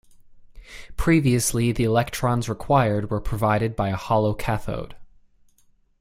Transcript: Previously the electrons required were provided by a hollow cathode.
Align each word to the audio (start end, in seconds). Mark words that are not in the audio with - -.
Previously 0.97 1.71
the 1.71 1.83
electrons 1.83 2.49
required 2.49 3.11
were 3.11 3.21
provided 3.21 3.75
by 3.75 3.89
a 3.89 3.95
hollow 3.95 4.33
cathode. 4.33 4.95